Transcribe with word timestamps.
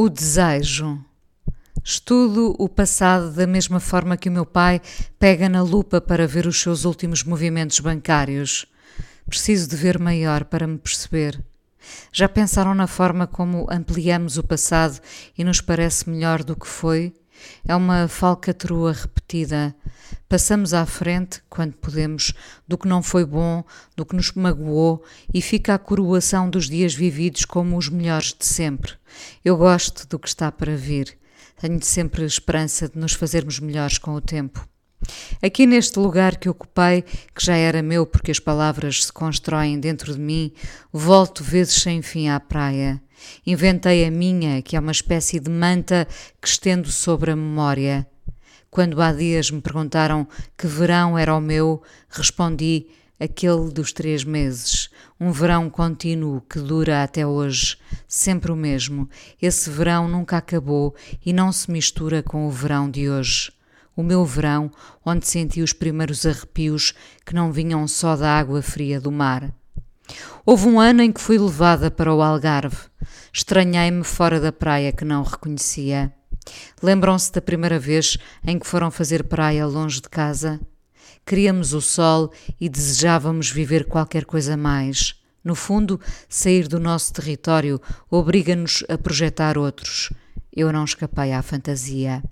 O 0.00 0.08
desejo. 0.08 1.04
Estudo 1.82 2.54
o 2.56 2.68
passado 2.68 3.32
da 3.32 3.48
mesma 3.48 3.80
forma 3.80 4.16
que 4.16 4.28
o 4.28 4.32
meu 4.32 4.46
pai 4.46 4.80
pega 5.18 5.48
na 5.48 5.60
lupa 5.60 6.00
para 6.00 6.24
ver 6.24 6.46
os 6.46 6.60
seus 6.60 6.84
últimos 6.84 7.24
movimentos 7.24 7.80
bancários. 7.80 8.64
Preciso 9.26 9.68
de 9.68 9.74
ver 9.74 9.98
maior 9.98 10.44
para 10.44 10.68
me 10.68 10.78
perceber. 10.78 11.42
Já 12.12 12.28
pensaram 12.28 12.76
na 12.76 12.86
forma 12.86 13.26
como 13.26 13.66
ampliamos 13.68 14.38
o 14.38 14.44
passado 14.44 15.00
e 15.36 15.42
nos 15.42 15.60
parece 15.60 16.08
melhor 16.08 16.44
do 16.44 16.54
que 16.54 16.68
foi? 16.68 17.12
É 17.66 17.74
uma 17.74 18.08
falcatrua 18.08 18.92
repetida. 18.92 19.74
Passamos 20.28 20.74
à 20.74 20.84
frente, 20.86 21.42
quando 21.48 21.74
podemos, 21.74 22.32
do 22.66 22.76
que 22.76 22.88
não 22.88 23.02
foi 23.02 23.24
bom, 23.24 23.64
do 23.96 24.04
que 24.04 24.16
nos 24.16 24.32
magoou, 24.32 25.04
e 25.32 25.40
fica 25.40 25.74
a 25.74 25.78
coroação 25.78 26.48
dos 26.48 26.68
dias 26.68 26.94
vividos 26.94 27.44
como 27.44 27.76
os 27.76 27.88
melhores 27.88 28.34
de 28.38 28.44
sempre. 28.44 28.92
Eu 29.44 29.56
gosto 29.56 30.06
do 30.06 30.18
que 30.18 30.28
está 30.28 30.52
para 30.52 30.76
vir. 30.76 31.16
Tenho 31.60 31.82
sempre 31.82 32.24
esperança 32.24 32.88
de 32.88 32.98
nos 32.98 33.12
fazermos 33.12 33.58
melhores 33.58 33.98
com 33.98 34.12
o 34.14 34.20
tempo. 34.20 34.66
Aqui 35.42 35.66
neste 35.66 35.98
lugar 35.98 36.36
que 36.36 36.48
ocupei, 36.48 37.02
que 37.02 37.44
já 37.44 37.54
era 37.54 37.82
meu 37.82 38.04
porque 38.06 38.30
as 38.30 38.40
palavras 38.40 39.04
se 39.04 39.12
constroem 39.12 39.78
dentro 39.78 40.12
de 40.12 40.20
mim, 40.20 40.52
volto 40.92 41.44
vezes 41.44 41.74
sem 41.74 42.02
fim 42.02 42.28
à 42.28 42.40
praia. 42.40 43.00
Inventei 43.46 44.04
a 44.04 44.10
minha, 44.10 44.62
que 44.62 44.76
é 44.76 44.80
uma 44.80 44.92
espécie 44.92 45.40
de 45.40 45.50
manta 45.50 46.06
que 46.40 46.48
estendo 46.48 46.90
sobre 46.90 47.30
a 47.30 47.36
memória. 47.36 48.06
Quando 48.70 49.00
há 49.00 49.12
dias 49.12 49.50
me 49.50 49.60
perguntaram 49.60 50.26
que 50.56 50.66
verão 50.66 51.16
era 51.16 51.34
o 51.34 51.40
meu, 51.40 51.82
respondi 52.08 52.86
aquele 53.18 53.70
dos 53.70 53.92
três 53.92 54.22
meses, 54.22 54.90
um 55.18 55.32
verão 55.32 55.68
contínuo 55.68 56.42
que 56.42 56.60
dura 56.60 57.02
até 57.02 57.26
hoje, 57.26 57.76
sempre 58.06 58.52
o 58.52 58.56
mesmo. 58.56 59.08
Esse 59.40 59.70
verão 59.70 60.06
nunca 60.06 60.36
acabou 60.36 60.94
e 61.24 61.32
não 61.32 61.50
se 61.50 61.70
mistura 61.70 62.22
com 62.22 62.46
o 62.46 62.50
verão 62.50 62.90
de 62.90 63.08
hoje. 63.08 63.50
O 63.98 64.02
meu 64.04 64.24
verão, 64.24 64.70
onde 65.04 65.26
senti 65.26 65.60
os 65.60 65.72
primeiros 65.72 66.24
arrepios 66.24 66.94
que 67.26 67.34
não 67.34 67.50
vinham 67.50 67.88
só 67.88 68.14
da 68.14 68.30
água 68.30 68.62
fria 68.62 69.00
do 69.00 69.10
mar. 69.10 69.52
Houve 70.46 70.68
um 70.68 70.78
ano 70.78 71.02
em 71.02 71.10
que 71.10 71.20
fui 71.20 71.36
levada 71.36 71.90
para 71.90 72.14
o 72.14 72.22
Algarve. 72.22 72.76
Estranhei-me 73.32 74.04
fora 74.04 74.38
da 74.38 74.52
praia 74.52 74.92
que 74.92 75.04
não 75.04 75.24
reconhecia. 75.24 76.14
Lembram-se 76.80 77.32
da 77.32 77.42
primeira 77.42 77.76
vez 77.76 78.16
em 78.46 78.56
que 78.56 78.68
foram 78.68 78.88
fazer 78.88 79.24
praia 79.24 79.66
longe 79.66 80.00
de 80.00 80.08
casa? 80.08 80.60
Queríamos 81.26 81.72
o 81.72 81.80
sol 81.80 82.32
e 82.60 82.68
desejávamos 82.68 83.50
viver 83.50 83.84
qualquer 83.84 84.24
coisa 84.24 84.56
mais. 84.56 85.16
No 85.42 85.56
fundo, 85.56 86.00
sair 86.28 86.68
do 86.68 86.78
nosso 86.78 87.12
território 87.12 87.82
obriga-nos 88.08 88.84
a 88.88 88.96
projetar 88.96 89.58
outros. 89.58 90.12
Eu 90.54 90.72
não 90.72 90.84
escapei 90.84 91.32
à 91.32 91.42
fantasia. 91.42 92.22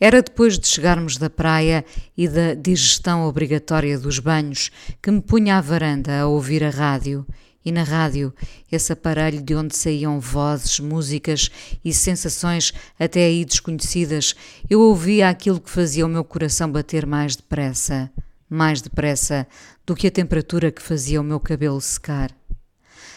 Era 0.00 0.22
depois 0.22 0.58
de 0.58 0.66
chegarmos 0.66 1.16
da 1.16 1.30
praia 1.30 1.84
e 2.16 2.28
da 2.28 2.54
digestão 2.54 3.26
obrigatória 3.26 3.98
dos 3.98 4.18
banhos 4.18 4.70
que 5.02 5.10
me 5.10 5.20
punha 5.20 5.58
à 5.58 5.60
varanda 5.60 6.20
a 6.20 6.26
ouvir 6.26 6.62
a 6.64 6.70
rádio 6.70 7.26
e 7.64 7.72
na 7.72 7.82
rádio, 7.82 8.32
esse 8.70 8.92
aparelho 8.92 9.40
de 9.40 9.54
onde 9.54 9.74
saíam 9.74 10.20
vozes, 10.20 10.78
músicas 10.80 11.50
e 11.82 11.94
sensações 11.94 12.74
até 13.00 13.24
aí 13.24 13.42
desconhecidas, 13.44 14.34
eu 14.68 14.80
ouvia 14.80 15.30
aquilo 15.30 15.58
que 15.58 15.70
fazia 15.70 16.04
o 16.04 16.08
meu 16.08 16.22
coração 16.22 16.70
bater 16.70 17.06
mais 17.06 17.36
depressa, 17.36 18.10
mais 18.50 18.82
depressa 18.82 19.46
do 19.86 19.94
que 19.94 20.06
a 20.06 20.10
temperatura 20.10 20.70
que 20.70 20.82
fazia 20.82 21.20
o 21.20 21.24
meu 21.24 21.40
cabelo 21.40 21.80
secar. 21.80 22.30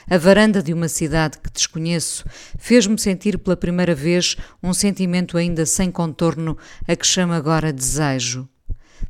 A 0.10 0.18
varanda 0.18 0.64
de 0.64 0.74
uma 0.74 0.88
cidade 0.88 1.38
que 1.38 1.52
desconheço 1.52 2.24
fez-me 2.58 2.98
sentir 2.98 3.38
pela 3.38 3.58
primeira 3.58 3.94
vez 3.94 4.38
um 4.64 4.74
sentimento 4.74 5.38
ainda 5.38 5.66
sem 5.66 5.92
contorno 5.92 6.58
a 6.88 6.96
que 6.96 7.06
chamo 7.06 7.34
agora 7.34 7.74
desejo. 7.74 8.48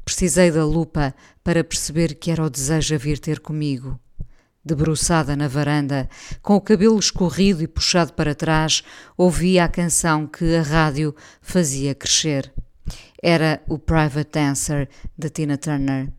Precisei 0.04 0.52
da 0.52 0.66
lupa 0.66 1.14
para 1.44 1.64
perceber 1.64 2.16
que 2.16 2.32
era 2.32 2.44
o 2.44 2.50
desejo 2.50 2.96
a 2.96 2.98
vir 2.98 3.20
ter 3.20 3.40
comigo 3.40 4.00
debruçada 4.68 5.36
na 5.36 5.48
varanda, 5.48 6.10
com 6.42 6.56
o 6.56 6.62
cabelo 6.62 7.00
escorrido 7.00 7.64
e 7.64 7.68
puxado 7.68 8.14
para 8.14 8.36
trás, 8.36 8.84
ouvia 9.16 9.64
a 9.64 9.70
canção 9.70 10.28
que 10.28 10.56
a 10.56 10.62
rádio 10.62 11.16
fazia 11.42 11.96
crescer. 11.96 12.52
Era 13.24 13.62
o 13.68 13.80
Private 13.80 14.30
Dancer 14.32 14.90
de 15.18 15.30
Tina 15.30 15.58
Turner. 15.58 16.17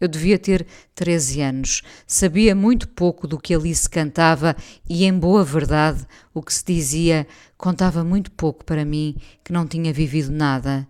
Eu 0.00 0.08
devia 0.08 0.38
ter 0.38 0.66
13 0.94 1.42
anos, 1.42 1.82
sabia 2.06 2.54
muito 2.54 2.88
pouco 2.88 3.26
do 3.26 3.38
que 3.38 3.54
ali 3.54 3.74
se 3.74 3.88
cantava 3.88 4.56
e, 4.88 5.04
em 5.04 5.18
boa 5.18 5.44
verdade, 5.44 6.06
o 6.32 6.42
que 6.42 6.54
se 6.54 6.64
dizia 6.64 7.26
contava 7.58 8.02
muito 8.02 8.30
pouco 8.30 8.64
para 8.64 8.84
mim, 8.84 9.16
que 9.44 9.52
não 9.52 9.66
tinha 9.66 9.92
vivido 9.92 10.32
nada. 10.32 10.88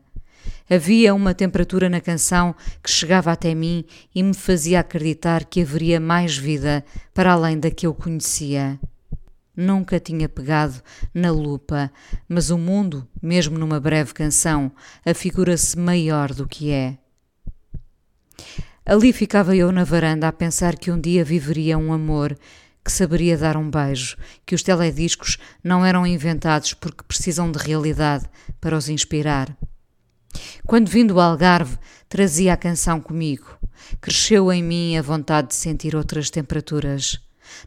Havia 0.70 1.12
uma 1.12 1.34
temperatura 1.34 1.88
na 1.88 2.00
canção 2.00 2.54
que 2.80 2.88
chegava 2.88 3.32
até 3.32 3.52
mim 3.56 3.84
e 4.14 4.22
me 4.22 4.32
fazia 4.32 4.78
acreditar 4.78 5.44
que 5.44 5.62
haveria 5.62 5.98
mais 5.98 6.36
vida 6.36 6.84
para 7.12 7.32
além 7.32 7.58
da 7.58 7.72
que 7.72 7.88
eu 7.88 7.92
conhecia. 7.92 8.78
Nunca 9.56 9.98
tinha 9.98 10.28
pegado 10.28 10.80
na 11.12 11.32
lupa, 11.32 11.90
mas 12.28 12.50
o 12.50 12.56
mundo, 12.56 13.06
mesmo 13.20 13.58
numa 13.58 13.80
breve 13.80 14.14
canção, 14.14 14.70
afigura-se 15.04 15.76
maior 15.76 16.32
do 16.32 16.46
que 16.46 16.70
é. 16.70 16.96
Ali 18.90 19.12
ficava 19.12 19.54
eu 19.54 19.70
na 19.70 19.84
varanda 19.84 20.26
a 20.26 20.32
pensar 20.32 20.76
que 20.76 20.90
um 20.90 21.00
dia 21.00 21.24
viveria 21.24 21.78
um 21.78 21.92
amor 21.92 22.36
que 22.84 22.90
saberia 22.90 23.38
dar 23.38 23.56
um 23.56 23.70
beijo, 23.70 24.16
que 24.44 24.52
os 24.52 24.64
telediscos 24.64 25.38
não 25.62 25.86
eram 25.86 26.04
inventados 26.04 26.74
porque 26.74 27.04
precisam 27.04 27.52
de 27.52 27.58
realidade 27.60 28.28
para 28.60 28.76
os 28.76 28.88
inspirar. 28.88 29.56
Quando 30.66 30.88
vim 30.88 31.06
do 31.06 31.20
Algarve, 31.20 31.78
trazia 32.08 32.52
a 32.52 32.56
canção 32.56 33.00
comigo. 33.00 33.56
Cresceu 34.00 34.52
em 34.52 34.60
mim 34.60 34.96
a 34.96 35.02
vontade 35.02 35.50
de 35.50 35.54
sentir 35.54 35.94
outras 35.94 36.28
temperaturas. 36.28 37.20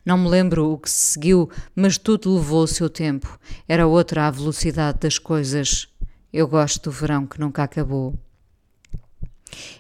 Não 0.06 0.18
me 0.18 0.28
lembro 0.28 0.74
o 0.74 0.78
que 0.78 0.92
se 0.92 1.14
seguiu, 1.14 1.50
mas 1.74 1.98
tudo 1.98 2.36
levou 2.36 2.64
o 2.64 2.68
seu 2.68 2.90
tempo. 2.90 3.40
Era 3.66 3.88
outra 3.88 4.28
a 4.28 4.32
velocidade 4.32 5.00
das 5.00 5.18
coisas. 5.18 5.88
Eu 6.34 6.50
gosto 6.50 6.90
do 6.90 6.92
verão 6.92 7.26
que 7.26 7.40
nunca 7.40 7.64
acabou. 7.64 8.14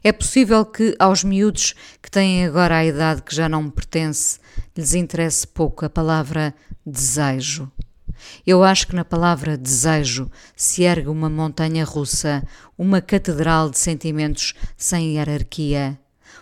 É 0.03 0.11
possível 0.11 0.66
que 0.66 0.95
aos 1.00 1.23
miúdos 1.23 1.73
que 2.01 2.09
têm 2.09 2.45
agora 2.45 2.78
a 2.78 2.85
idade 2.85 3.22
que 3.22 3.35
já 3.35 3.47
não 3.47 3.69
pertence 3.69 4.39
lhes 4.75 4.94
interesse 4.94 5.47
pouco 5.47 5.85
a 5.85 5.89
palavra 5.89 6.53
desejo. 6.85 7.72
Eu 8.45 8.63
acho 8.63 8.88
que 8.88 8.95
na 8.95 9.06
palavra 9.06 9.57
desejo 9.57 10.31
se 10.56 10.83
ergue 10.83 11.09
uma 11.09 11.29
montanha 11.29 11.83
russa, 11.83 12.44
uma 12.78 13.01
catedral 13.01 13.69
de 13.69 13.78
sentimentos 13.78 14.53
sem 14.78 15.16
hierarquia, 15.16 16.00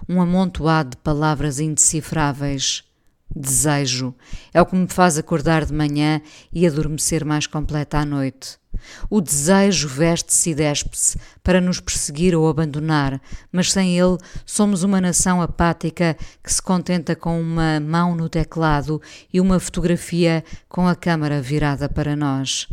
um 0.08 0.22
amontoado 0.22 0.92
de 0.92 0.98
palavras 0.98 1.60
indecifráveis. 1.60 2.84
Desejo 3.36 4.14
é 4.54 4.62
o 4.62 4.66
que 4.66 4.76
me 4.76 4.88
faz 4.88 5.18
acordar 5.18 5.66
de 5.66 5.74
manhã 5.74 6.22
e 6.52 6.68
adormecer 6.68 7.24
mais 7.24 7.48
completa 7.48 7.98
à 8.00 8.06
noite. 8.06 8.60
O 9.10 9.22
desejo 9.22 9.88
veste-se 9.88 10.50
e 10.50 10.56
despe-se 10.56 11.18
para 11.44 11.62
nos 11.62 11.80
perseguir 11.80 12.36
ou 12.36 12.48
abandonar, 12.48 13.22
mas 13.52 13.72
sem 13.72 13.98
ele 13.98 14.18
somos 14.46 14.84
uma 14.84 15.00
nação 15.00 15.42
apática 15.42 16.18
que 16.44 16.54
se 16.54 16.62
contenta 16.62 17.16
com 17.16 17.40
uma 17.40 17.80
mão 17.80 18.16
no 18.16 18.28
teclado 18.28 19.02
e 19.32 19.40
uma 19.40 19.60
fotografia 19.60 20.44
com 20.68 20.88
a 20.88 20.96
câmara 20.96 21.42
virada 21.42 21.88
para 21.88 22.16
nós. 22.16 22.68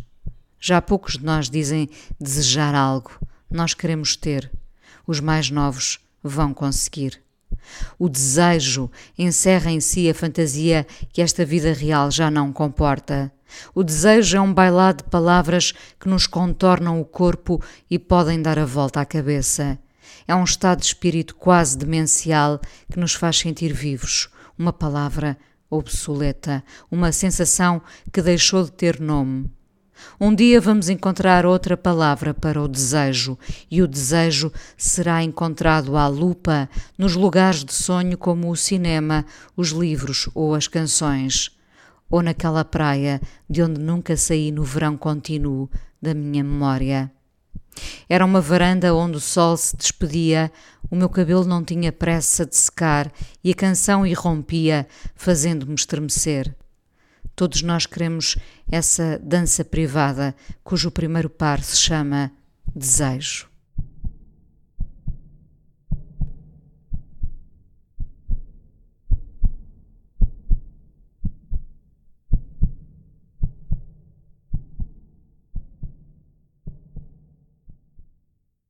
Já 0.60 0.82
poucos 0.82 1.18
de 1.18 1.24
nós 1.24 1.48
dizem 1.48 1.88
desejar 2.20 2.74
algo, 2.74 3.12
nós 3.50 3.74
queremos 3.74 4.16
ter. 4.16 4.50
Os 5.06 5.20
mais 5.20 5.50
novos 5.50 6.00
vão 6.22 6.52
conseguir. 6.52 7.27
O 7.98 8.08
desejo 8.08 8.90
encerra 9.16 9.70
em 9.70 9.80
si 9.80 10.08
a 10.08 10.14
fantasia 10.14 10.86
que 11.12 11.22
esta 11.22 11.44
vida 11.44 11.72
real 11.72 12.10
já 12.10 12.30
não 12.30 12.52
comporta. 12.52 13.32
O 13.74 13.82
desejo 13.82 14.36
é 14.36 14.40
um 14.40 14.52
bailado 14.52 15.04
de 15.04 15.10
palavras 15.10 15.72
que 15.98 16.08
nos 16.08 16.26
contornam 16.26 17.00
o 17.00 17.04
corpo 17.04 17.62
e 17.90 17.98
podem 17.98 18.40
dar 18.40 18.58
a 18.58 18.64
volta 18.64 19.00
à 19.00 19.06
cabeça. 19.06 19.78
É 20.26 20.34
um 20.34 20.44
estado 20.44 20.80
de 20.80 20.86
espírito 20.86 21.34
quase 21.34 21.76
demencial 21.76 22.60
que 22.90 22.98
nos 22.98 23.14
faz 23.14 23.38
sentir 23.38 23.72
vivos. 23.72 24.28
Uma 24.58 24.72
palavra 24.72 25.38
obsoleta, 25.70 26.62
uma 26.90 27.12
sensação 27.12 27.80
que 28.12 28.22
deixou 28.22 28.64
de 28.64 28.72
ter 28.72 29.00
nome. 29.00 29.50
Um 30.20 30.34
dia 30.34 30.60
vamos 30.60 30.88
encontrar 30.88 31.46
outra 31.46 31.76
palavra 31.76 32.32
para 32.32 32.60
o 32.60 32.68
desejo, 32.68 33.38
e 33.70 33.82
o 33.82 33.88
desejo 33.88 34.52
será 34.76 35.22
encontrado 35.22 35.96
à 35.96 36.06
lupa 36.06 36.68
nos 36.96 37.14
lugares 37.14 37.64
de 37.64 37.72
sonho 37.72 38.16
como 38.18 38.50
o 38.50 38.56
cinema, 38.56 39.24
os 39.56 39.70
livros 39.70 40.28
ou 40.34 40.54
as 40.54 40.68
canções 40.68 41.56
ou 42.10 42.22
naquela 42.22 42.64
praia 42.64 43.20
de 43.48 43.62
onde 43.62 43.80
nunca 43.80 44.16
saí 44.16 44.50
no 44.50 44.64
verão 44.64 44.96
contínuo 44.96 45.68
da 46.00 46.14
minha 46.14 46.42
memória. 46.42 47.12
Era 48.08 48.24
uma 48.24 48.40
varanda 48.40 48.94
onde 48.94 49.18
o 49.18 49.20
sol 49.20 49.56
se 49.56 49.76
despedia, 49.76 50.50
o 50.90 50.96
meu 50.96 51.08
cabelo 51.08 51.44
não 51.44 51.62
tinha 51.62 51.92
pressa 51.92 52.44
de 52.44 52.56
secar 52.56 53.12
e 53.44 53.52
a 53.52 53.54
canção 53.54 54.06
irrompia, 54.06 54.86
fazendo-me 55.14 55.74
estremecer. 55.74 56.56
Todos 57.38 57.62
nós 57.62 57.86
queremos 57.86 58.34
essa 58.68 59.16
dança 59.22 59.64
privada, 59.64 60.34
cujo 60.64 60.90
primeiro 60.90 61.30
par 61.30 61.62
se 61.62 61.76
chama 61.76 62.32
desejo. 62.74 63.47